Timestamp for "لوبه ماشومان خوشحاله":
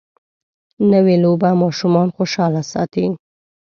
1.23-2.61